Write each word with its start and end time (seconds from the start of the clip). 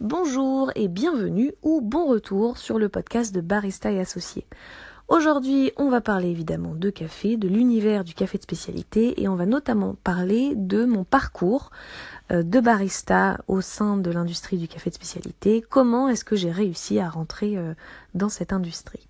Bonjour 0.00 0.72
et 0.76 0.88
bienvenue 0.88 1.52
ou 1.60 1.82
bon 1.82 2.06
retour 2.06 2.56
sur 2.56 2.78
le 2.78 2.88
podcast 2.88 3.34
de 3.34 3.42
Barista 3.42 3.92
et 3.92 4.00
Associés. 4.00 4.46
Aujourd'hui, 5.08 5.72
on 5.76 5.90
va 5.90 6.00
parler 6.00 6.28
évidemment 6.28 6.74
de 6.74 6.88
café, 6.88 7.36
de 7.36 7.48
l'univers 7.48 8.02
du 8.02 8.14
café 8.14 8.38
de 8.38 8.42
spécialité 8.42 9.20
et 9.20 9.28
on 9.28 9.34
va 9.34 9.44
notamment 9.44 9.96
parler 10.02 10.54
de 10.56 10.86
mon 10.86 11.04
parcours 11.04 11.70
euh, 12.32 12.42
de 12.42 12.60
barista 12.60 13.42
au 13.46 13.60
sein 13.60 13.98
de 13.98 14.10
l'industrie 14.10 14.56
du 14.56 14.68
café 14.68 14.88
de 14.88 14.94
spécialité. 14.94 15.62
Comment 15.68 16.08
est-ce 16.08 16.24
que 16.24 16.34
j'ai 16.34 16.50
réussi 16.50 16.98
à 16.98 17.10
rentrer 17.10 17.58
euh, 17.58 17.74
dans 18.14 18.30
cette 18.30 18.54
industrie? 18.54 19.09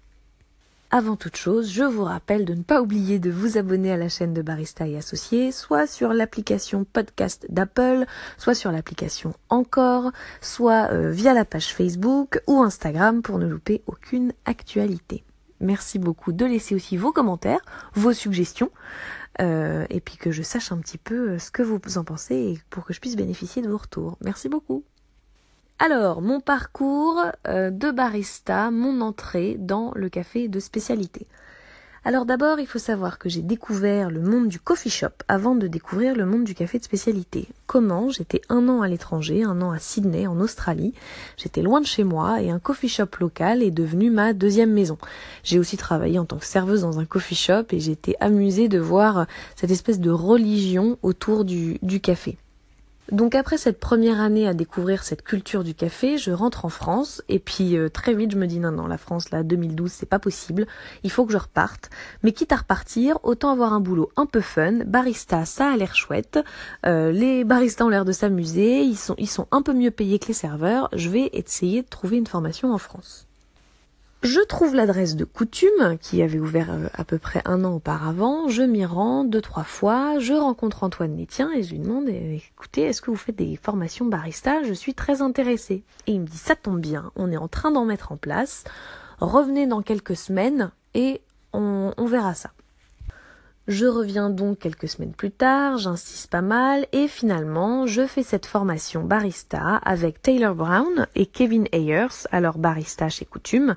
Avant 0.92 1.14
toute 1.14 1.36
chose, 1.36 1.70
je 1.70 1.84
vous 1.84 2.02
rappelle 2.02 2.44
de 2.44 2.52
ne 2.52 2.62
pas 2.62 2.82
oublier 2.82 3.20
de 3.20 3.30
vous 3.30 3.58
abonner 3.58 3.92
à 3.92 3.96
la 3.96 4.08
chaîne 4.08 4.34
de 4.34 4.42
Barista 4.42 4.88
et 4.88 4.96
Associés, 4.96 5.52
soit 5.52 5.86
sur 5.86 6.12
l'application 6.12 6.84
podcast 6.84 7.46
d'Apple, 7.48 8.06
soit 8.38 8.56
sur 8.56 8.72
l'application 8.72 9.32
Encore, 9.50 10.10
soit 10.40 10.90
euh, 10.90 11.12
via 11.12 11.32
la 11.32 11.44
page 11.44 11.72
Facebook 11.72 12.42
ou 12.48 12.60
Instagram 12.60 13.22
pour 13.22 13.38
ne 13.38 13.46
louper 13.46 13.82
aucune 13.86 14.32
actualité. 14.46 15.22
Merci 15.60 16.00
beaucoup 16.00 16.32
de 16.32 16.44
laisser 16.44 16.74
aussi 16.74 16.96
vos 16.96 17.12
commentaires, 17.12 17.60
vos 17.94 18.12
suggestions, 18.12 18.72
euh, 19.40 19.86
et 19.90 20.00
puis 20.00 20.16
que 20.16 20.32
je 20.32 20.42
sache 20.42 20.72
un 20.72 20.78
petit 20.78 20.98
peu 20.98 21.30
euh, 21.30 21.38
ce 21.38 21.52
que 21.52 21.62
vous 21.62 21.78
en 21.98 22.04
pensez 22.04 22.58
pour 22.68 22.84
que 22.84 22.92
je 22.92 23.00
puisse 23.00 23.14
bénéficier 23.14 23.62
de 23.62 23.68
vos 23.68 23.78
retours. 23.78 24.18
Merci 24.22 24.48
beaucoup. 24.48 24.82
Alors, 25.82 26.20
mon 26.20 26.40
parcours 26.40 27.22
euh, 27.48 27.70
de 27.70 27.90
barista, 27.90 28.70
mon 28.70 29.00
entrée 29.00 29.56
dans 29.58 29.92
le 29.96 30.10
café 30.10 30.46
de 30.46 30.60
spécialité. 30.60 31.26
Alors 32.04 32.26
d'abord, 32.26 32.60
il 32.60 32.66
faut 32.66 32.78
savoir 32.78 33.18
que 33.18 33.30
j'ai 33.30 33.40
découvert 33.40 34.10
le 34.10 34.20
monde 34.20 34.48
du 34.48 34.60
coffee 34.60 34.90
shop 34.90 35.24
avant 35.26 35.54
de 35.54 35.66
découvrir 35.66 36.14
le 36.14 36.26
monde 36.26 36.44
du 36.44 36.54
café 36.54 36.78
de 36.78 36.84
spécialité. 36.84 37.48
Comment? 37.66 38.10
J'étais 38.10 38.42
un 38.50 38.68
an 38.68 38.82
à 38.82 38.88
l'étranger, 38.88 39.42
un 39.42 39.62
an 39.62 39.70
à 39.70 39.78
Sydney, 39.78 40.26
en 40.26 40.38
Australie. 40.40 40.92
J'étais 41.38 41.62
loin 41.62 41.80
de 41.80 41.86
chez 41.86 42.04
moi 42.04 42.42
et 42.42 42.50
un 42.50 42.58
coffee 42.58 42.88
shop 42.88 43.16
local 43.18 43.62
est 43.62 43.70
devenu 43.70 44.10
ma 44.10 44.34
deuxième 44.34 44.74
maison. 44.74 44.98
J'ai 45.44 45.58
aussi 45.58 45.78
travaillé 45.78 46.18
en 46.18 46.26
tant 46.26 46.36
que 46.36 46.44
serveuse 46.44 46.82
dans 46.82 46.98
un 46.98 47.06
coffee 47.06 47.34
shop 47.34 47.64
et 47.70 47.80
j'étais 47.80 48.16
amusée 48.20 48.68
de 48.68 48.78
voir 48.78 49.26
cette 49.56 49.70
espèce 49.70 49.98
de 49.98 50.10
religion 50.10 50.98
autour 51.00 51.46
du, 51.46 51.78
du 51.80 52.00
café. 52.02 52.36
Donc 53.12 53.34
après 53.34 53.58
cette 53.58 53.80
première 53.80 54.20
année 54.20 54.46
à 54.46 54.54
découvrir 54.54 55.02
cette 55.02 55.22
culture 55.22 55.64
du 55.64 55.74
café, 55.74 56.16
je 56.16 56.30
rentre 56.30 56.64
en 56.64 56.68
France 56.68 57.22
et 57.28 57.40
puis 57.40 57.76
euh, 57.76 57.88
très 57.88 58.14
vite 58.14 58.30
je 58.30 58.36
me 58.36 58.46
dis 58.46 58.60
non 58.60 58.70
non 58.70 58.86
la 58.86 58.98
France 58.98 59.30
là 59.30 59.42
2012 59.42 59.90
c'est 59.90 60.08
pas 60.08 60.20
possible, 60.20 60.66
il 61.02 61.10
faut 61.10 61.26
que 61.26 61.32
je 61.32 61.38
reparte. 61.38 61.90
Mais 62.22 62.30
quitte 62.32 62.52
à 62.52 62.56
repartir, 62.56 63.18
autant 63.24 63.50
avoir 63.50 63.72
un 63.72 63.80
boulot 63.80 64.10
un 64.16 64.26
peu 64.26 64.40
fun, 64.40 64.84
barista 64.84 65.44
ça 65.44 65.72
a 65.72 65.76
l'air 65.76 65.96
chouette, 65.96 66.38
euh, 66.86 67.10
les 67.10 67.42
baristas 67.42 67.84
ont 67.84 67.88
l'air 67.88 68.04
de 68.04 68.12
s'amuser, 68.12 68.82
ils 68.82 68.96
sont 68.96 69.16
ils 69.18 69.28
sont 69.28 69.48
un 69.50 69.62
peu 69.62 69.72
mieux 69.72 69.90
payés 69.90 70.20
que 70.20 70.28
les 70.28 70.34
serveurs, 70.34 70.88
je 70.92 71.08
vais 71.08 71.30
essayer 71.32 71.82
de 71.82 71.88
trouver 71.88 72.16
une 72.16 72.26
formation 72.28 72.72
en 72.72 72.78
France. 72.78 73.29
Je 74.22 74.40
trouve 74.40 74.74
l'adresse 74.74 75.16
de 75.16 75.24
Coutume, 75.24 75.96
qui 75.98 76.20
avait 76.20 76.38
ouvert 76.38 76.70
euh, 76.70 76.88
à 76.92 77.04
peu 77.04 77.16
près 77.16 77.40
un 77.46 77.64
an 77.64 77.76
auparavant. 77.76 78.48
Je 78.48 78.62
m'y 78.62 78.84
rends 78.84 79.24
deux, 79.24 79.40
trois 79.40 79.64
fois. 79.64 80.18
Je 80.18 80.34
rencontre 80.34 80.84
Antoine 80.84 81.14
Nétien 81.14 81.50
et 81.52 81.62
je 81.62 81.70
lui 81.70 81.78
demande 81.78 82.04
eh, 82.08 82.42
écoutez, 82.54 82.82
est-ce 82.82 83.00
que 83.00 83.10
vous 83.10 83.16
faites 83.16 83.36
des 83.36 83.58
formations 83.62 84.04
barista? 84.04 84.62
Je 84.62 84.74
suis 84.74 84.92
très 84.92 85.22
intéressée. 85.22 85.84
Et 86.06 86.12
il 86.12 86.20
me 86.20 86.26
dit 86.26 86.36
ça 86.36 86.54
tombe 86.54 86.80
bien, 86.80 87.12
on 87.16 87.32
est 87.32 87.38
en 87.38 87.48
train 87.48 87.70
d'en 87.70 87.86
mettre 87.86 88.12
en 88.12 88.18
place. 88.18 88.64
Revenez 89.20 89.66
dans 89.66 89.80
quelques 89.80 90.16
semaines 90.16 90.70
et 90.92 91.22
on 91.52 91.92
verra 92.06 92.34
ça. 92.34 92.50
Je 93.70 93.86
reviens 93.86 94.30
donc 94.30 94.58
quelques 94.58 94.88
semaines 94.88 95.12
plus 95.12 95.30
tard, 95.30 95.78
j'insiste 95.78 96.28
pas 96.28 96.40
mal 96.42 96.88
et 96.90 97.06
finalement 97.06 97.86
je 97.86 98.04
fais 98.04 98.24
cette 98.24 98.44
formation 98.44 99.04
barista 99.04 99.76
avec 99.84 100.20
Taylor 100.20 100.56
Brown 100.56 101.06
et 101.14 101.24
Kevin 101.24 101.68
Ayers, 101.70 102.26
alors 102.32 102.58
barista 102.58 103.08
chez 103.08 103.24
Coutume. 103.26 103.76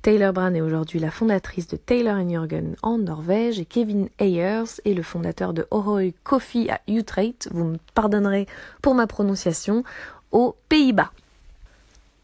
Taylor 0.00 0.32
Brown 0.32 0.56
est 0.56 0.62
aujourd'hui 0.62 0.98
la 0.98 1.10
fondatrice 1.10 1.68
de 1.68 1.76
Taylor 1.76 2.26
Jürgen 2.26 2.74
en 2.82 2.96
Norvège 2.96 3.60
et 3.60 3.66
Kevin 3.66 4.08
Ayers 4.18 4.80
est 4.86 4.94
le 4.94 5.02
fondateur 5.02 5.52
de 5.52 5.66
Oroy 5.70 6.14
Coffee 6.22 6.70
à 6.70 6.80
Utrecht, 6.88 7.50
vous 7.52 7.64
me 7.64 7.76
pardonnerez 7.92 8.46
pour 8.80 8.94
ma 8.94 9.06
prononciation, 9.06 9.84
aux 10.32 10.56
Pays-Bas. 10.70 11.10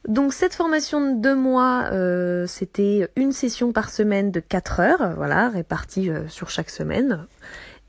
Donc 0.08 0.32
cette 0.32 0.54
formation 0.54 1.14
de 1.14 1.20
deux 1.20 1.34
mois, 1.34 1.88
euh, 1.92 2.46
c'était 2.46 3.08
une 3.16 3.32
session 3.32 3.72
par 3.72 3.90
semaine 3.90 4.30
de 4.30 4.40
4 4.40 4.80
heures, 4.80 5.14
voilà, 5.16 5.50
répartie 5.50 6.10
euh, 6.10 6.26
sur 6.28 6.48
chaque 6.48 6.70
semaine. 6.70 7.26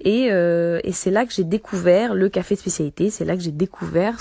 Et, 0.01 0.29
euh, 0.31 0.79
et 0.83 0.91
c'est 0.91 1.11
là 1.11 1.25
que 1.25 1.31
j'ai 1.31 1.43
découvert 1.43 2.13
le 2.13 2.27
café 2.27 2.55
spécialité, 2.55 3.09
c'est 3.09 3.23
là 3.23 3.35
que 3.35 3.41
j'ai 3.41 3.51
découvert 3.51 4.19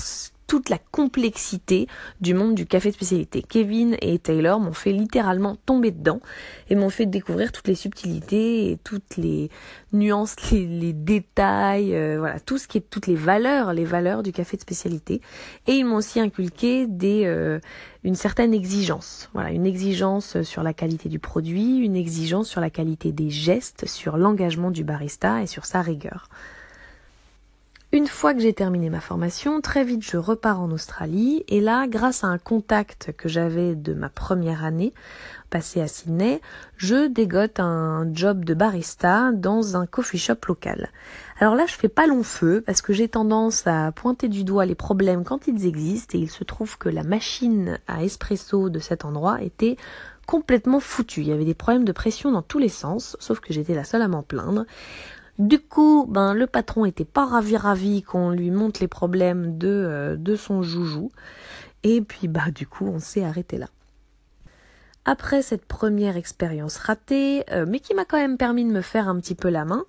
toute 0.50 0.68
la 0.68 0.78
complexité 0.78 1.86
du 2.20 2.34
monde 2.34 2.56
du 2.56 2.66
café 2.66 2.88
de 2.88 2.94
spécialité. 2.96 3.40
Kevin 3.40 3.96
et 4.02 4.18
Taylor 4.18 4.58
m'ont 4.58 4.72
fait 4.72 4.90
littéralement 4.90 5.54
tomber 5.64 5.92
dedans 5.92 6.18
et 6.68 6.74
m'ont 6.74 6.90
fait 6.90 7.06
découvrir 7.06 7.52
toutes 7.52 7.68
les 7.68 7.76
subtilités 7.76 8.72
et 8.72 8.76
toutes 8.82 9.16
les 9.16 9.48
nuances, 9.92 10.34
les, 10.50 10.92
détails, 10.92 11.94
euh, 11.94 12.16
voilà, 12.18 12.40
tout 12.40 12.58
ce 12.58 12.66
qui 12.66 12.78
est 12.78 12.90
toutes 12.90 13.06
les 13.06 13.14
valeurs, 13.14 13.72
les 13.72 13.84
valeurs 13.84 14.24
du 14.24 14.32
café 14.32 14.56
de 14.56 14.62
spécialité. 14.62 15.20
Et 15.68 15.74
ils 15.74 15.84
m'ont 15.84 15.94
aussi 15.94 16.18
inculqué 16.18 16.88
euh, 17.00 17.60
une 18.02 18.16
certaine 18.16 18.52
exigence, 18.52 19.30
voilà, 19.32 19.52
une 19.52 19.66
exigence 19.66 20.42
sur 20.42 20.64
la 20.64 20.74
qualité 20.74 21.08
du 21.08 21.20
produit, 21.20 21.76
une 21.76 21.94
exigence 21.94 22.48
sur 22.48 22.60
la 22.60 22.70
qualité 22.70 23.12
des 23.12 23.30
gestes, 23.30 23.86
sur 23.86 24.16
l'engagement 24.16 24.72
du 24.72 24.82
barista 24.82 25.42
et 25.42 25.46
sur 25.46 25.64
sa 25.64 25.80
rigueur. 25.80 26.28
Une 27.92 28.06
fois 28.06 28.34
que 28.34 28.40
j'ai 28.40 28.52
terminé 28.52 28.88
ma 28.88 29.00
formation, 29.00 29.60
très 29.60 29.82
vite 29.82 30.04
je 30.04 30.16
repars 30.16 30.60
en 30.60 30.70
Australie 30.70 31.42
et 31.48 31.60
là, 31.60 31.88
grâce 31.88 32.22
à 32.22 32.28
un 32.28 32.38
contact 32.38 33.12
que 33.16 33.28
j'avais 33.28 33.74
de 33.74 33.94
ma 33.94 34.08
première 34.08 34.64
année 34.64 34.92
passée 35.50 35.80
à 35.80 35.88
Sydney, 35.88 36.40
je 36.76 37.08
dégote 37.08 37.58
un 37.58 38.08
job 38.14 38.44
de 38.44 38.54
barista 38.54 39.32
dans 39.32 39.76
un 39.76 39.86
coffee 39.86 40.18
shop 40.18 40.36
local. 40.46 40.90
Alors 41.40 41.56
là, 41.56 41.66
je 41.66 41.74
fais 41.74 41.88
pas 41.88 42.06
long 42.06 42.22
feu 42.22 42.62
parce 42.64 42.80
que 42.80 42.92
j'ai 42.92 43.08
tendance 43.08 43.66
à 43.66 43.90
pointer 43.90 44.28
du 44.28 44.44
doigt 44.44 44.66
les 44.66 44.76
problèmes 44.76 45.24
quand 45.24 45.48
ils 45.48 45.66
existent 45.66 46.16
et 46.16 46.20
il 46.20 46.30
se 46.30 46.44
trouve 46.44 46.78
que 46.78 46.88
la 46.88 47.02
machine 47.02 47.80
à 47.88 48.04
espresso 48.04 48.70
de 48.70 48.78
cet 48.78 49.04
endroit 49.04 49.42
était 49.42 49.76
complètement 50.28 50.78
foutue. 50.78 51.22
Il 51.22 51.26
y 51.26 51.32
avait 51.32 51.44
des 51.44 51.54
problèmes 51.54 51.84
de 51.84 51.90
pression 51.90 52.30
dans 52.30 52.42
tous 52.42 52.60
les 52.60 52.68
sens, 52.68 53.16
sauf 53.18 53.40
que 53.40 53.52
j'étais 53.52 53.74
la 53.74 53.82
seule 53.82 54.02
à 54.02 54.06
m'en 54.06 54.22
plaindre. 54.22 54.64
Du 55.40 55.58
coup, 55.58 56.04
ben 56.06 56.34
le 56.34 56.46
patron 56.46 56.84
était 56.84 57.06
pas 57.06 57.24
ravi 57.24 57.56
ravi 57.56 58.02
qu'on 58.02 58.28
lui 58.28 58.50
montre 58.50 58.78
les 58.82 58.88
problèmes 58.88 59.56
de, 59.56 59.68
euh, 59.68 60.16
de 60.16 60.36
son 60.36 60.60
joujou. 60.62 61.10
Et 61.82 62.02
puis 62.02 62.28
bah 62.28 62.50
du 62.54 62.66
coup, 62.66 62.86
on 62.86 62.98
s'est 62.98 63.24
arrêté 63.24 63.56
là. 63.56 63.68
Après 65.06 65.40
cette 65.40 65.64
première 65.64 66.18
expérience 66.18 66.76
ratée, 66.76 67.44
euh, 67.52 67.64
mais 67.66 67.80
qui 67.80 67.94
m'a 67.94 68.04
quand 68.04 68.18
même 68.18 68.36
permis 68.36 68.66
de 68.66 68.70
me 68.70 68.82
faire 68.82 69.08
un 69.08 69.18
petit 69.18 69.34
peu 69.34 69.48
la 69.48 69.64
main, 69.64 69.86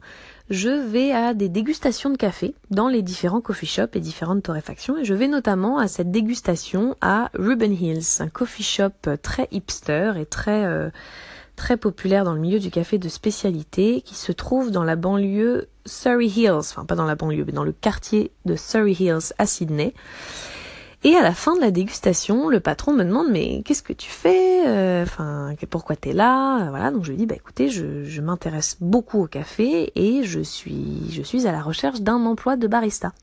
je 0.49 0.69
vais 0.69 1.11
à 1.11 1.33
des 1.33 1.49
dégustations 1.49 2.11
de 2.11 2.17
café 2.17 2.55
dans 2.69 2.87
les 2.87 3.01
différents 3.01 3.41
coffee 3.41 3.65
shops 3.65 3.95
et 3.95 3.99
différentes 3.99 4.43
torréfactions 4.43 4.97
et 4.97 5.03
je 5.03 5.13
vais 5.13 5.27
notamment 5.27 5.79
à 5.79 5.89
cette 5.89 6.11
dégustation 6.11 6.95
à 7.01 7.29
Ruben 7.33 7.73
Hills, 7.73 8.21
un 8.21 8.29
coffee 8.29 8.63
shop 8.63 9.17
très 9.21 9.49
hipster 9.51 10.13
et 10.17 10.25
très 10.25 10.63
euh, 10.63 10.89
très 11.55 11.77
populaire 11.77 12.23
dans 12.23 12.33
le 12.33 12.39
milieu 12.39 12.59
du 12.59 12.71
café 12.71 12.97
de 12.97 13.09
spécialité 13.09 14.01
qui 14.01 14.15
se 14.15 14.31
trouve 14.31 14.71
dans 14.71 14.83
la 14.83 14.95
banlieue 14.95 15.67
Surrey 15.85 16.27
Hills, 16.27 16.51
enfin 16.51 16.85
pas 16.85 16.95
dans 16.95 17.05
la 17.05 17.15
banlieue, 17.15 17.43
mais 17.45 17.53
dans 17.53 17.63
le 17.63 17.71
quartier 17.71 18.31
de 18.45 18.55
Surrey 18.55 18.93
Hills 18.93 19.33
à 19.37 19.45
Sydney. 19.45 19.93
Et 21.03 21.15
à 21.15 21.23
la 21.23 21.33
fin 21.33 21.55
de 21.55 21.61
la 21.61 21.71
dégustation, 21.71 22.49
le 22.49 22.59
patron 22.59 22.93
me 22.93 23.03
demande 23.03 23.29
mais 23.31 23.63
qu'est-ce 23.65 23.81
que 23.81 23.93
tu 23.93 24.09
fais 24.09 24.67
euh, 24.67 25.01
Enfin, 25.01 25.55
pourquoi 25.69 25.95
t'es 25.95 26.13
là 26.13 26.69
Voilà, 26.69 26.91
donc 26.91 27.05
je 27.05 27.09
lui 27.09 27.17
dis 27.17 27.25
bah 27.25 27.35
écoutez, 27.35 27.69
je, 27.69 28.03
je 28.03 28.21
m'intéresse 28.21 28.77
beaucoup 28.79 29.23
au 29.23 29.27
café 29.27 29.91
et 29.95 30.23
je 30.23 30.41
suis 30.41 31.09
je 31.11 31.23
suis 31.23 31.47
à 31.47 31.51
la 31.51 31.61
recherche 31.61 32.01
d'un 32.01 32.23
emploi 32.25 32.55
de 32.55 32.67
barista. 32.67 33.13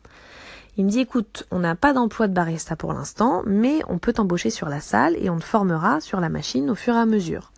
Il 0.77 0.84
me 0.84 0.91
dit 0.91 1.00
écoute, 1.00 1.45
on 1.50 1.60
n'a 1.60 1.77
pas 1.77 1.93
d'emploi 1.93 2.27
de 2.27 2.34
barista 2.34 2.75
pour 2.75 2.93
l'instant, 2.93 3.43
mais 3.47 3.81
on 3.89 3.99
peut 3.99 4.12
t'embaucher 4.12 4.50
sur 4.50 4.69
la 4.69 4.81
salle 4.81 5.16
et 5.16 5.31
on 5.31 5.39
te 5.39 5.45
formera 5.45 6.01
sur 6.01 6.21
la 6.21 6.28
machine 6.28 6.71
au 6.71 6.77
fur 6.77 6.95
et 6.95 6.98
à 6.98 7.07
mesure. 7.07 7.53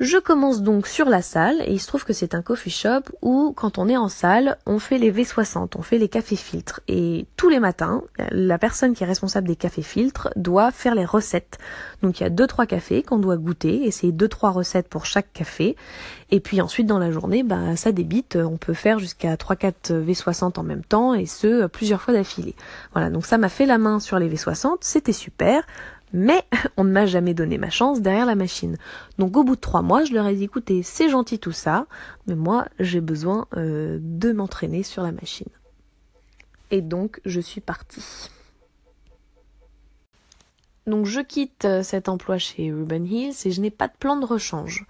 Je 0.00 0.16
commence 0.16 0.62
donc 0.62 0.86
sur 0.86 1.10
la 1.10 1.20
salle 1.20 1.60
et 1.66 1.72
il 1.72 1.78
se 1.78 1.86
trouve 1.86 2.06
que 2.06 2.14
c'est 2.14 2.34
un 2.34 2.40
coffee 2.40 2.70
shop 2.70 3.02
où 3.20 3.52
quand 3.54 3.76
on 3.76 3.86
est 3.86 3.98
en 3.98 4.08
salle, 4.08 4.56
on 4.64 4.78
fait 4.78 4.96
les 4.96 5.12
V60, 5.12 5.72
on 5.76 5.82
fait 5.82 5.98
les 5.98 6.08
cafés 6.08 6.36
filtres 6.36 6.80
et 6.88 7.26
tous 7.36 7.50
les 7.50 7.60
matins, 7.60 8.02
la 8.30 8.56
personne 8.56 8.94
qui 8.94 9.04
est 9.04 9.06
responsable 9.06 9.46
des 9.46 9.56
cafés 9.56 9.82
filtres 9.82 10.30
doit 10.36 10.70
faire 10.70 10.94
les 10.94 11.04
recettes. 11.04 11.58
Donc 12.00 12.18
il 12.18 12.22
y 12.22 12.26
a 12.26 12.30
deux 12.30 12.46
trois 12.46 12.64
cafés 12.64 13.02
qu'on 13.02 13.18
doit 13.18 13.36
goûter 13.36 13.84
et 13.84 13.90
c'est 13.90 14.10
deux 14.10 14.28
trois 14.28 14.52
recettes 14.52 14.88
pour 14.88 15.04
chaque 15.04 15.34
café 15.34 15.76
et 16.30 16.40
puis 16.40 16.62
ensuite 16.62 16.86
dans 16.86 16.98
la 16.98 17.10
journée, 17.10 17.42
bah 17.42 17.76
ça 17.76 17.92
débite, 17.92 18.36
on 18.36 18.56
peut 18.56 18.72
faire 18.72 19.00
jusqu'à 19.00 19.36
3 19.36 19.56
4 19.56 19.92
V60 19.92 20.58
en 20.58 20.62
même 20.62 20.84
temps 20.84 21.12
et 21.12 21.26
ce 21.26 21.66
plusieurs 21.66 22.00
fois 22.00 22.14
d'affilée. 22.14 22.54
Voilà, 22.92 23.10
donc 23.10 23.26
ça 23.26 23.36
m'a 23.36 23.50
fait 23.50 23.66
la 23.66 23.76
main 23.76 24.00
sur 24.00 24.18
les 24.18 24.30
V60, 24.30 24.78
c'était 24.80 25.12
super. 25.12 25.62
Mais 26.12 26.44
on 26.76 26.84
ne 26.84 26.90
m'a 26.90 27.06
jamais 27.06 27.34
donné 27.34 27.58
ma 27.58 27.70
chance 27.70 28.00
derrière 28.00 28.26
la 28.26 28.34
machine. 28.34 28.76
Donc 29.18 29.36
au 29.36 29.44
bout 29.44 29.56
de 29.56 29.60
trois 29.60 29.82
mois, 29.82 30.04
je 30.04 30.12
leur 30.12 30.26
ai 30.26 30.34
dit 30.34 30.44
écoutez, 30.44 30.82
c'est 30.82 31.08
gentil 31.08 31.38
tout 31.38 31.52
ça, 31.52 31.86
mais 32.26 32.34
moi 32.34 32.66
j'ai 32.78 33.00
besoin 33.00 33.46
euh, 33.56 33.98
de 34.00 34.32
m'entraîner 34.32 34.82
sur 34.82 35.02
la 35.02 35.12
machine. 35.12 35.48
Et 36.70 36.82
donc 36.82 37.20
je 37.24 37.40
suis 37.40 37.60
partie. 37.60 38.30
Donc 40.86 41.04
je 41.06 41.20
quitte 41.20 41.66
euh, 41.66 41.82
cet 41.82 42.08
emploi 42.08 42.38
chez 42.38 42.66
Urban 42.66 43.04
Hills 43.04 43.34
et 43.44 43.50
je 43.50 43.60
n'ai 43.60 43.70
pas 43.70 43.86
de 43.86 43.92
plan 43.98 44.16
de 44.16 44.24
rechange. 44.24 44.86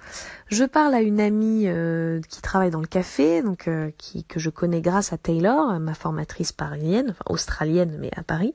Je 0.46 0.64
parle 0.64 0.94
à 0.94 1.00
une 1.00 1.20
amie 1.20 1.64
euh, 1.66 2.20
qui 2.28 2.40
travaille 2.40 2.70
dans 2.70 2.80
le 2.80 2.86
café, 2.86 3.42
donc 3.42 3.66
euh, 3.66 3.90
qui, 3.98 4.24
que 4.24 4.38
je 4.38 4.50
connais 4.50 4.80
grâce 4.80 5.12
à 5.12 5.18
Taylor, 5.18 5.80
ma 5.80 5.94
formatrice 5.94 6.52
parisienne, 6.52 7.08
enfin 7.10 7.24
australienne 7.28 7.96
mais 8.00 8.10
à 8.16 8.22
Paris, 8.22 8.54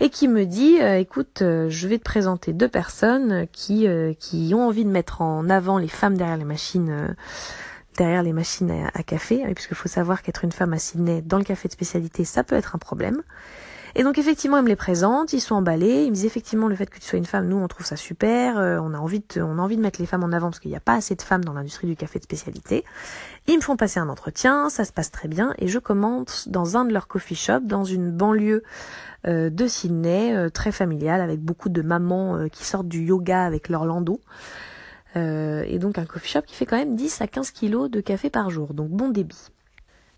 et 0.00 0.08
qui 0.08 0.26
me 0.26 0.46
dit 0.46 0.78
écoute, 0.78 1.38
je 1.40 1.88
vais 1.88 1.98
te 1.98 2.04
présenter 2.04 2.52
deux 2.52 2.68
personnes 2.68 3.46
qui 3.52 3.86
qui 4.18 4.52
ont 4.54 4.66
envie 4.66 4.84
de 4.84 4.90
mettre 4.90 5.20
en 5.20 5.48
avant 5.50 5.78
les 5.78 5.88
femmes 5.88 6.16
derrière 6.16 6.38
les 6.38 6.44
machines 6.44 7.14
derrière 7.96 8.22
les 8.22 8.32
machines 8.32 8.70
à, 8.70 8.90
à 8.94 9.02
café, 9.02 9.42
puisqu'il 9.54 9.76
faut 9.76 9.88
savoir 9.88 10.22
qu'être 10.22 10.44
une 10.44 10.52
femme 10.52 10.72
à 10.72 10.78
Sydney 10.78 11.22
dans 11.22 11.38
le 11.38 11.44
café 11.44 11.68
de 11.68 11.72
spécialité, 11.72 12.24
ça 12.24 12.42
peut 12.44 12.56
être 12.56 12.74
un 12.74 12.78
problème. 12.78 13.22
Et 13.94 14.02
donc 14.02 14.18
effectivement, 14.18 14.58
elle 14.58 14.64
me 14.64 14.68
les 14.68 14.76
présente, 14.76 15.32
ils 15.32 15.40
sont 15.40 15.54
emballés, 15.54 16.04
ils 16.04 16.10
me 16.10 16.14
disent 16.14 16.26
effectivement 16.26 16.68
le 16.68 16.76
fait 16.76 16.86
que 16.86 16.98
tu 16.98 17.06
sois 17.06 17.18
une 17.18 17.24
femme, 17.24 17.48
nous 17.48 17.56
on 17.56 17.66
trouve 17.68 17.86
ça 17.86 17.96
super, 17.96 18.58
euh, 18.58 18.78
on 18.80 18.94
a 18.94 18.98
envie 18.98 19.20
de, 19.20 19.42
on 19.42 19.58
a 19.58 19.62
envie 19.62 19.76
de 19.76 19.82
mettre 19.82 20.00
les 20.00 20.06
femmes 20.06 20.22
en 20.22 20.32
avant 20.32 20.48
parce 20.48 20.60
qu'il 20.60 20.70
n'y 20.70 20.76
a 20.76 20.80
pas 20.80 20.94
assez 20.94 21.14
de 21.14 21.22
femmes 21.22 21.44
dans 21.44 21.52
l'industrie 21.52 21.86
du 21.86 21.96
café 21.96 22.18
de 22.18 22.24
spécialité. 22.24 22.84
Ils 23.46 23.56
me 23.56 23.60
font 23.60 23.76
passer 23.76 23.98
un 23.98 24.08
entretien, 24.08 24.68
ça 24.70 24.84
se 24.84 24.92
passe 24.92 25.10
très 25.10 25.28
bien 25.28 25.54
et 25.58 25.68
je 25.68 25.78
commence 25.78 26.48
dans 26.48 26.76
un 26.76 26.84
de 26.84 26.92
leurs 26.92 27.08
coffee 27.08 27.34
shops 27.34 27.64
dans 27.64 27.84
une 27.84 28.10
banlieue 28.10 28.62
euh, 29.26 29.50
de 29.50 29.66
Sydney, 29.66 30.36
euh, 30.36 30.50
très 30.50 30.72
familiale 30.72 31.20
avec 31.20 31.40
beaucoup 31.40 31.68
de 31.68 31.82
mamans 31.82 32.48
qui 32.50 32.64
sortent 32.64 32.88
du 32.88 33.02
yoga 33.02 33.44
avec 33.44 33.68
leur 33.68 33.84
landau. 33.84 34.20
et 35.16 35.78
donc 35.80 35.98
un 35.98 36.04
coffee 36.04 36.30
shop 36.30 36.42
qui 36.42 36.54
fait 36.54 36.66
quand 36.66 36.76
même 36.76 36.94
10 36.94 37.20
à 37.20 37.26
15 37.26 37.50
kilos 37.50 37.90
de 37.90 38.00
café 38.00 38.30
par 38.30 38.50
jour, 38.50 38.72
donc 38.74 38.90
bon 38.90 39.08
débit. 39.08 39.50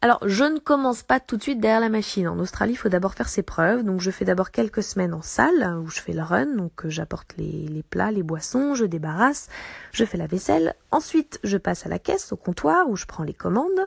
Alors, 0.04 0.18
je 0.26 0.42
ne 0.42 0.58
commence 0.58 1.04
pas 1.04 1.20
tout 1.20 1.36
de 1.36 1.42
suite 1.44 1.60
derrière 1.60 1.78
la 1.78 1.88
machine. 1.88 2.26
En 2.26 2.40
Australie, 2.40 2.72
il 2.72 2.76
faut 2.76 2.88
d'abord 2.88 3.14
faire 3.14 3.28
ses 3.28 3.44
preuves. 3.44 3.84
Donc, 3.84 4.00
je 4.00 4.10
fais 4.10 4.24
d'abord 4.24 4.50
quelques 4.50 4.82
semaines 4.82 5.14
en 5.14 5.22
salle 5.22 5.78
où 5.78 5.86
je 5.90 6.00
fais 6.00 6.12
le 6.12 6.22
run. 6.22 6.56
Donc, 6.56 6.84
euh, 6.84 6.90
j'apporte 6.90 7.36
les, 7.38 7.84
plats, 7.88 8.10
les 8.10 8.24
boissons, 8.24 8.74
je 8.74 8.84
débarrasse, 8.84 9.48
je 9.92 10.04
fais 10.04 10.18
la 10.18 10.26
vaisselle. 10.26 10.74
Ensuite, 10.90 11.38
je 11.44 11.56
passe 11.56 11.86
à 11.86 11.88
la 11.88 12.00
caisse, 12.00 12.32
au 12.32 12.36
comptoir 12.36 12.90
où 12.90 12.96
je 12.96 13.06
prends 13.06 13.22
les 13.22 13.32
commandes. 13.32 13.86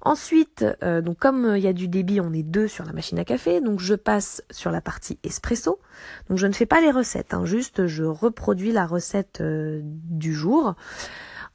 Ensuite, 0.00 0.64
euh, 0.82 1.02
donc 1.02 1.18
comme 1.18 1.44
euh, 1.44 1.58
il 1.58 1.64
y 1.64 1.68
a 1.68 1.74
du 1.74 1.86
débit, 1.86 2.22
on 2.22 2.32
est 2.32 2.42
deux 2.42 2.66
sur 2.66 2.86
la 2.86 2.94
machine 2.94 3.18
à 3.18 3.24
café, 3.26 3.60
donc 3.60 3.78
je 3.78 3.94
passe 3.94 4.42
sur 4.50 4.70
la 4.70 4.80
partie 4.80 5.18
espresso. 5.22 5.78
Donc 6.30 6.38
je 6.38 6.46
ne 6.46 6.52
fais 6.54 6.66
pas 6.66 6.80
les 6.80 6.90
recettes, 6.90 7.34
hein, 7.34 7.44
juste 7.44 7.86
je 7.86 8.04
reproduis 8.04 8.72
la 8.72 8.86
recette 8.86 9.42
du 9.42 10.34
jour. 10.34 10.74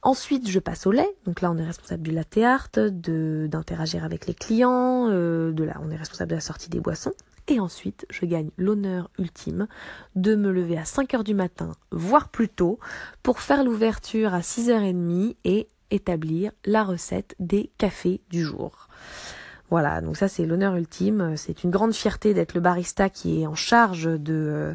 Ensuite, 0.02 0.48
je 0.48 0.58
passe 0.58 0.86
au 0.86 0.92
lait. 0.92 1.08
Donc 1.24 1.40
là, 1.40 1.50
on 1.50 1.58
est 1.58 1.64
responsable 1.64 2.02
du 2.02 2.12
latte 2.12 2.38
art, 2.38 2.68
d'interagir 2.72 4.04
avec 4.04 4.26
les 4.26 4.34
clients, 4.34 5.08
euh, 5.10 5.52
de 5.52 5.64
là, 5.64 5.80
on 5.82 5.90
est 5.90 5.96
responsable 5.96 6.30
de 6.30 6.36
la 6.36 6.40
sortie 6.40 6.70
des 6.70 6.80
boissons. 6.80 7.12
Et 7.48 7.60
ensuite, 7.60 8.06
je 8.10 8.26
gagne 8.26 8.50
l'honneur 8.58 9.10
ultime 9.18 9.68
de 10.14 10.36
me 10.36 10.52
lever 10.52 10.76
à 10.76 10.84
5 10.84 11.14
heures 11.14 11.24
du 11.24 11.34
matin, 11.34 11.72
voire 11.90 12.28
plus 12.28 12.48
tôt, 12.48 12.78
pour 13.22 13.40
faire 13.40 13.64
l'ouverture 13.64 14.34
à 14.34 14.40
6h30 14.40 15.36
et 15.44 15.68
établir 15.90 16.52
la 16.66 16.84
recette 16.84 17.34
des 17.40 17.70
cafés 17.78 18.20
du 18.28 18.42
jour. 18.44 18.88
Voilà, 19.70 20.00
donc 20.00 20.16
ça 20.16 20.28
c'est 20.28 20.46
l'honneur 20.46 20.76
ultime. 20.76 21.36
C'est 21.36 21.62
une 21.62 21.70
grande 21.70 21.92
fierté 21.92 22.32
d'être 22.32 22.54
le 22.54 22.60
barista 22.60 23.10
qui 23.10 23.42
est 23.42 23.46
en 23.46 23.54
charge 23.54 24.04
de, 24.04 24.18
euh, 24.28 24.74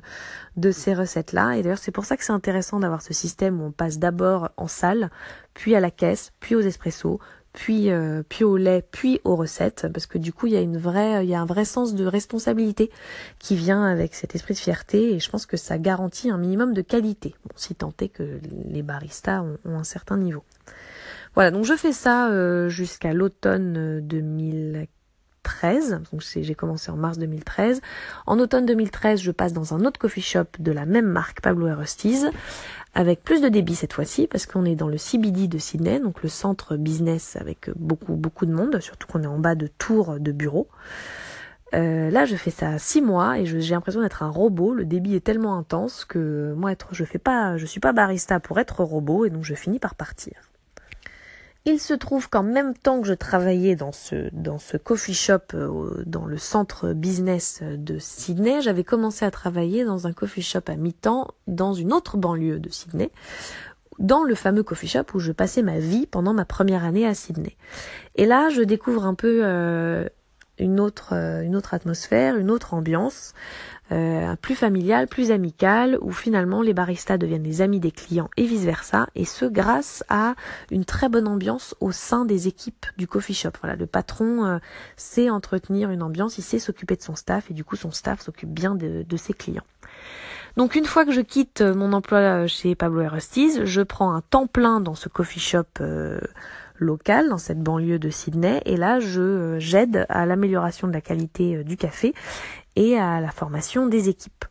de 0.56 0.72
ces 0.72 0.94
recettes-là. 0.94 1.58
Et 1.58 1.64
d'ailleurs 1.64 1.80
c'est 1.80 1.92
pour 1.92 2.06
ça 2.06 2.16
que 2.16 2.24
c'est 2.24 2.34
intéressant 2.34 2.80
d'avoir 2.80 3.02
ce 3.02 3.14
système 3.14 3.60
où 3.60 3.66
on 3.66 3.72
passe 3.72 3.98
d'abord 3.98 4.50
en 4.58 4.68
salle, 4.68 5.10
puis 5.54 5.76
à 5.76 5.80
la 5.80 5.90
caisse, 5.90 6.32
puis 6.40 6.54
aux 6.54 6.62
espressos, 6.62 7.20
puis 7.54 7.90
euh, 7.90 8.22
puis 8.30 8.44
au 8.44 8.56
lait, 8.56 8.84
puis 8.92 9.20
aux 9.24 9.36
recettes, 9.36 9.88
parce 9.92 10.06
que 10.06 10.20
du 10.20 10.32
coup 10.32 10.46
il 10.46 10.54
y 10.54 10.58
a 10.58 10.62
une 10.62 10.78
vraie, 10.78 11.26
il 11.26 11.30
y 11.30 11.36
a 11.36 11.42
un 11.42 11.46
vrai 11.46 11.66
sens 11.66 11.96
de 11.96 12.06
responsabilité 12.06 12.92
qui 13.40 13.56
vient 13.56 13.84
avec 13.84 14.14
cet 14.14 14.36
esprit 14.36 14.54
de 14.54 14.60
fierté. 14.60 15.16
Et 15.16 15.20
je 15.20 15.30
pense 15.30 15.48
que 15.48 15.58
ça 15.58 15.80
garantit 15.80 16.30
un 16.30 16.38
minimum 16.38 16.74
de 16.74 16.82
qualité. 16.82 17.34
Bon, 17.46 17.54
si 17.56 17.74
tant 17.74 17.94
est 18.00 18.10
que 18.10 18.40
les 18.70 18.84
baristas 18.84 19.42
ont, 19.42 19.58
ont 19.66 19.80
un 19.80 19.84
certain 19.84 20.18
niveau. 20.18 20.44
Voilà, 21.36 21.52
donc 21.52 21.66
je 21.66 21.74
fais 21.74 21.94
ça 21.94 22.30
euh, 22.30 22.70
jusqu'à 22.70 23.14
l'automne 23.14 24.02
2013. 24.02 26.02
Donc 26.12 26.22
j'ai 26.22 26.56
commencé 26.56 26.92
en 26.92 26.96
mars 26.96 27.18
2013. 27.18 27.82
En 28.28 28.40
automne 28.40 28.66
2013, 28.66 29.20
je 29.20 29.32
passe 29.32 29.54
dans 29.54 29.74
un 29.74 29.84
autre 29.86 30.00
coffee 30.00 30.22
shop 30.22 30.46
de 30.60 30.72
la 30.72 30.86
même 30.86 31.08
marque, 31.08 31.42
Pablo 31.42 31.68
Rusties, 31.76 32.26
avec 32.94 33.24
plus 33.24 33.42
de 33.42 33.50
débit 33.50 33.76
cette 33.76 33.94
fois-ci, 33.94 34.28
parce 34.28 34.46
qu'on 34.46 34.66
est 34.66 34.76
dans 34.76 34.88
le 34.88 34.98
CBD 34.98 35.48
de 35.48 35.58
Sydney, 35.58 36.00
donc 36.00 36.22
le 36.22 36.30
centre 36.30 36.78
business 36.78 37.36
avec 37.36 37.72
beaucoup 37.76 38.14
beaucoup 38.14 38.46
de 38.46 38.54
monde, 38.54 38.80
surtout 38.80 39.08
qu'on 39.08 39.24
est 39.24 39.28
en 39.28 39.40
bas 39.40 39.56
de 39.56 39.68
tours 39.68 40.20
de 40.20 40.32
bureaux. 40.32 40.70
Euh, 41.74 42.12
là, 42.12 42.26
je 42.26 42.36
fais 42.36 42.52
ça 42.52 42.78
six 42.78 43.02
mois 43.02 43.40
et 43.40 43.46
j'ai 43.46 43.74
l'impression 43.74 44.02
d'être 44.02 44.22
un 44.22 44.30
robot. 44.30 44.74
Le 44.74 44.86
débit 44.86 45.16
est 45.16 45.24
tellement 45.24 45.58
intense 45.58 46.06
que 46.06 46.54
moi, 46.56 46.72
être, 46.72 46.90
je 46.92 47.04
fais 47.04 47.18
pas, 47.18 47.58
je 47.58 47.66
suis 47.66 47.80
pas 47.80 47.94
barista 47.94 48.40
pour 48.40 48.60
être 48.60 48.84
robot 48.84 49.26
et 49.26 49.32
donc 49.32 49.44
je 49.44 49.56
finis 49.56 49.80
par 49.80 49.96
partir. 49.96 50.53
Il 51.66 51.80
se 51.80 51.94
trouve 51.94 52.30
qu'en 52.30 52.44
même 52.44 52.74
temps 52.74 53.00
que 53.00 53.08
je 53.08 53.14
travaillais 53.14 53.78
dans 53.78 53.94
ce, 53.94 54.30
dans 54.34 54.58
ce 54.58 54.76
coffee 54.76 55.14
shop 55.14 55.54
euh, 55.54 56.04
dans 56.06 56.26
le 56.26 56.38
centre 56.38 56.92
business 56.92 57.62
de 57.64 58.00
Sydney, 58.00 58.62
j'avais 58.62 58.84
commencé 58.84 59.24
à 59.24 59.32
travailler 59.32 59.86
dans 59.86 60.06
un 60.06 60.12
coffee 60.12 60.42
shop 60.42 60.64
à 60.68 60.76
mi-temps 60.76 61.30
dans 61.48 61.74
une 61.74 61.94
autre 61.94 62.18
banlieue 62.18 62.60
de 62.60 62.70
Sydney, 62.70 63.12
dans 63.98 64.24
le 64.24 64.36
fameux 64.36 64.64
coffee 64.64 64.90
shop 64.90 65.06
où 65.14 65.20
je 65.20 65.32
passais 65.32 65.62
ma 65.62 65.80
vie 65.80 66.06
pendant 66.06 66.34
ma 66.34 66.44
première 66.44 66.84
année 66.84 67.08
à 67.08 67.14
Sydney. 67.14 67.56
Et 68.16 68.26
là, 68.26 68.50
je 68.50 68.62
découvre 68.62 69.06
un 69.06 69.16
peu 69.16 69.40
euh, 69.44 70.06
une 70.60 70.82
autre, 70.82 71.14
euh, 71.14 71.44
une 71.44 71.56
autre 71.56 71.74
atmosphère, 71.74 72.36
une 72.38 72.52
autre 72.52 72.74
ambiance. 72.74 73.34
Euh, 73.94 74.36
plus 74.42 74.56
familial, 74.56 75.08
plus 75.08 75.30
amical, 75.30 76.00
où 76.02 76.12
finalement 76.12 76.64
les 76.64 76.74
baristas 76.74 77.18
deviennent 77.18 77.44
les 77.44 77.62
amis 77.62 77.80
des 77.80 77.92
clients 77.92 78.30
et 78.38 78.46
vice-versa, 78.46 79.08
et 79.14 79.24
ce 79.24 79.46
grâce 79.46 80.04
à 80.10 80.34
une 80.72 80.84
très 80.84 81.10
bonne 81.10 81.28
ambiance 81.28 81.76
au 81.80 81.92
sein 81.92 82.26
des 82.26 82.48
équipes 82.48 82.88
du 82.98 83.08
coffee 83.08 83.36
shop. 83.36 83.52
Voilà, 83.62 83.76
le 83.76 83.86
patron 83.86 84.46
euh, 84.46 84.58
sait 84.96 85.30
entretenir 85.30 85.92
une 85.92 86.02
ambiance, 86.02 86.40
il 86.40 86.42
sait 86.42 86.58
s'occuper 86.58 86.96
de 86.96 87.04
son 87.04 87.16
staff, 87.16 87.52
et 87.52 87.54
du 87.54 87.64
coup 87.64 87.76
son 87.76 87.92
staff 87.92 88.22
s'occupe 88.22 88.50
bien 88.50 88.74
de, 88.74 89.18
ses 89.18 89.34
clients. 89.34 89.66
Donc 90.58 90.76
une 90.76 90.86
fois 90.86 91.06
que 91.06 91.12
je 91.12 91.22
quitte 91.22 91.62
mon 91.62 91.94
emploi 91.94 92.48
chez 92.48 92.74
Pablo 92.74 93.08
Rusties, 93.08 93.66
je 93.66 93.82
prends 93.82 94.14
un 94.14 94.22
temps 94.22 94.48
plein 94.48 94.80
dans 94.80 94.96
ce 94.96 95.08
coffee 95.08 95.40
shop 95.40 95.66
euh, 95.82 96.20
local 96.84 97.30
dans 97.30 97.38
cette 97.38 97.62
banlieue 97.62 98.00
de 98.00 98.10
Sydney 98.10 98.62
et 98.66 98.78
là 98.78 99.00
je 99.00 99.58
j'aide 99.60 100.06
à 100.10 100.26
l'amélioration 100.26 100.88
de 100.88 100.94
la 100.94 101.02
qualité 101.02 101.64
du 101.64 101.78
café 101.78 102.14
et 102.76 102.98
à 102.98 103.20
la 103.22 103.32
formation 103.32 103.88
des 103.88 104.10
équipes. 104.10 104.46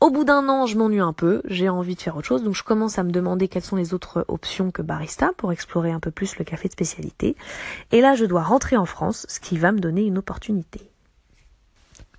Au 0.00 0.08
bout 0.08 0.24
d'un 0.24 0.48
an, 0.48 0.64
je 0.64 0.78
m'ennuie 0.78 1.00
un 1.00 1.12
peu, 1.12 1.42
j'ai 1.44 1.68
envie 1.68 1.94
de 1.94 2.00
faire 2.00 2.16
autre 2.16 2.26
chose, 2.26 2.42
donc 2.42 2.54
je 2.54 2.64
commence 2.64 2.98
à 2.98 3.02
me 3.02 3.10
demander 3.10 3.48
quelles 3.48 3.62
sont 3.62 3.76
les 3.76 3.92
autres 3.92 4.24
options 4.28 4.70
que 4.70 4.80
barista 4.80 5.32
pour 5.36 5.52
explorer 5.52 5.90
un 5.90 6.00
peu 6.00 6.10
plus 6.10 6.38
le 6.38 6.44
café 6.46 6.68
de 6.68 6.72
spécialité. 6.72 7.36
Et 7.92 8.00
là, 8.00 8.14
je 8.14 8.24
dois 8.24 8.42
rentrer 8.42 8.78
en 8.78 8.86
France, 8.86 9.26
ce 9.28 9.40
qui 9.40 9.58
va 9.58 9.72
me 9.72 9.78
donner 9.78 10.04
une 10.04 10.16
opportunité. 10.16 10.89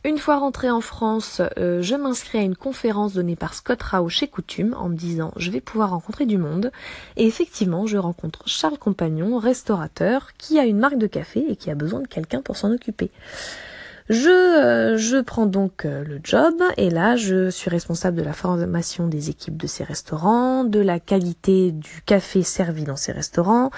Une 0.04 0.18
fois 0.18 0.40
rentrée 0.40 0.72
en 0.72 0.82
France, 0.82 1.44
euh, 1.60 1.84
je 1.84 1.94
m'inscris 1.94 2.40
à 2.40 2.42
une 2.42 2.56
conférence 2.56 3.14
donnée 3.14 3.36
par 3.36 3.54
Scott 3.54 3.84
Rao 3.84 4.10
chez 4.10 4.28
Coutume 4.28 4.74
en 4.74 4.90
me 4.90 4.96
disant 4.96 5.32
je 5.36 5.52
vais 5.52 5.62
pouvoir 5.62 5.92
rencontrer 5.92 6.26
du 6.26 6.40
monde. 6.40 6.72
Et 7.18 7.28
effectivement, 7.28 7.86
je 7.86 7.98
rencontre 7.98 8.42
Charles 8.48 8.80
Compagnon, 8.80 9.38
restaurateur, 9.38 10.32
qui 10.40 10.58
a 10.58 10.66
une 10.66 10.80
marque 10.80 10.98
de 10.98 11.06
café 11.06 11.46
et 11.48 11.56
qui 11.56 11.70
a 11.70 11.76
besoin 11.76 12.00
de 12.00 12.08
quelqu'un 12.08 12.42
pour 12.42 12.58
s'en 12.58 12.72
occuper. 12.72 13.12
Je, 14.12 14.28
euh, 14.28 14.98
je 14.98 15.22
prends 15.22 15.46
donc 15.46 15.86
euh, 15.86 16.04
le 16.04 16.20
job 16.22 16.56
et 16.76 16.90
là 16.90 17.16
je 17.16 17.50
suis 17.50 17.70
responsable 17.70 18.18
de 18.18 18.24
la 18.24 18.34
formation 18.34 19.08
des 19.08 19.30
équipes 19.30 19.56
de 19.56 19.68
ces 19.68 19.86
restaurants, 19.86 20.66
de 20.66 20.82
la 20.82 21.00
qualité 21.00 21.72
du 21.72 22.02
café 22.06 22.44
servi 22.44 22.84
dans 22.84 22.98
ces 22.98 23.14
restaurants, 23.14 23.72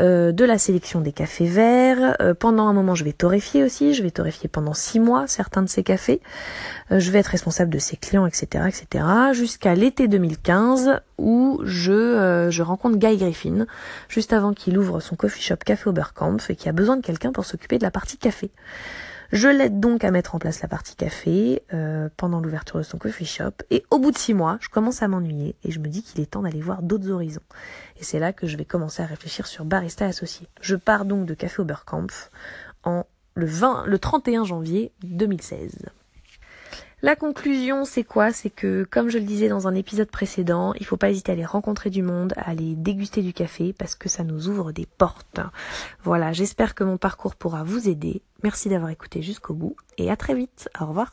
euh, 0.00 0.32
de 0.32 0.44
la 0.44 0.58
sélection 0.58 1.00
des 1.00 1.12
cafés 1.12 1.46
verts. 1.46 2.16
pendant 2.40 2.66
un 2.66 2.72
moment 2.72 2.96
je 2.96 3.04
vais 3.04 3.12
torréfier 3.12 3.62
aussi, 3.62 3.94
je 3.94 4.02
vais 4.02 4.10
torréfier 4.10 4.48
pendant 4.48 4.74
six 4.74 4.98
mois 4.98 5.28
certains 5.28 5.62
de 5.62 5.68
ces 5.68 5.84
cafés. 5.84 6.20
je 6.90 7.10
vais 7.12 7.20
être 7.20 7.28
responsable 7.28 7.72
de 7.72 7.78
ces 7.78 7.96
clients, 7.96 8.26
etc. 8.26 8.64
etc. 8.66 9.04
jusqu'à 9.32 9.76
l'été 9.76 10.08
2015 10.08 11.02
où 11.18 11.60
je, 11.62 12.48
je 12.50 12.62
rencontre 12.64 12.96
Guy 12.96 13.16
Griffin 13.16 13.66
juste 14.08 14.32
avant 14.32 14.54
qu'il 14.54 14.76
ouvre 14.76 14.98
son 14.98 15.14
coffee 15.14 15.40
shop 15.40 15.58
Café 15.64 15.88
Oberkampf 15.88 16.50
et 16.50 16.56
qui 16.56 16.68
a 16.68 16.72
besoin 16.72 16.96
de 16.96 17.02
quelqu'un 17.02 17.30
pour 17.30 17.44
s'occuper 17.44 17.78
de 17.78 17.84
la 17.84 17.92
partie 17.92 18.18
café. 18.18 18.50
Je 19.30 19.48
l'aide 19.48 19.78
donc 19.78 20.04
à 20.04 20.10
mettre 20.10 20.34
en 20.34 20.38
place 20.38 20.62
la 20.62 20.68
partie 20.68 20.96
café 20.96 21.62
euh, 21.74 22.08
pendant 22.16 22.40
l'ouverture 22.40 22.78
de 22.78 22.82
son 22.82 22.96
coffee 22.96 23.26
shop. 23.26 23.52
Et 23.70 23.84
au 23.90 23.98
bout 23.98 24.10
de 24.10 24.16
six 24.16 24.32
mois, 24.32 24.56
je 24.60 24.70
commence 24.70 25.02
à 25.02 25.08
m'ennuyer 25.08 25.54
et 25.64 25.70
je 25.70 25.80
me 25.80 25.88
dis 25.88 26.02
qu'il 26.02 26.20
est 26.22 26.26
temps 26.26 26.42
d'aller 26.42 26.62
voir 26.62 26.82
d'autres 26.82 27.10
horizons. 27.10 27.42
Et 28.00 28.04
c'est 28.04 28.18
là 28.18 28.32
que 28.32 28.46
je 28.46 28.56
vais 28.56 28.64
commencer 28.64 29.02
à 29.02 29.06
réfléchir 29.06 29.46
sur 29.46 29.66
barista 29.66 30.06
associé. 30.06 30.48
Je 30.62 30.76
pars 30.76 31.04
donc 31.04 31.26
de 31.26 31.34
Café 31.34 31.60
Oberkampf 31.60 32.30
en 32.84 33.04
le, 33.34 33.46
20, 33.46 33.84
le 33.86 33.98
31 33.98 34.44
janvier 34.44 34.92
2016. 35.02 35.90
La 37.00 37.14
conclusion, 37.14 37.84
c'est 37.84 38.02
quoi? 38.02 38.32
C'est 38.32 38.50
que, 38.50 38.84
comme 38.90 39.08
je 39.08 39.18
le 39.18 39.24
disais 39.24 39.48
dans 39.48 39.68
un 39.68 39.74
épisode 39.76 40.10
précédent, 40.10 40.74
il 40.80 40.84
faut 40.84 40.96
pas 40.96 41.10
hésiter 41.10 41.30
à 41.30 41.34
aller 41.34 41.44
rencontrer 41.44 41.90
du 41.90 42.02
monde, 42.02 42.32
à 42.36 42.50
aller 42.50 42.74
déguster 42.74 43.22
du 43.22 43.32
café, 43.32 43.72
parce 43.72 43.94
que 43.94 44.08
ça 44.08 44.24
nous 44.24 44.48
ouvre 44.48 44.72
des 44.72 44.86
portes. 44.86 45.38
Voilà, 46.02 46.32
j'espère 46.32 46.74
que 46.74 46.82
mon 46.82 46.96
parcours 46.96 47.36
pourra 47.36 47.62
vous 47.62 47.88
aider. 47.88 48.22
Merci 48.42 48.68
d'avoir 48.68 48.90
écouté 48.90 49.22
jusqu'au 49.22 49.54
bout, 49.54 49.76
et 49.96 50.10
à 50.10 50.16
très 50.16 50.34
vite. 50.34 50.68
Au 50.80 50.86
revoir. 50.86 51.12